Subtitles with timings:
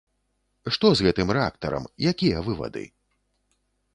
[0.77, 2.85] Што з гэтым рэактарам, якія вывады?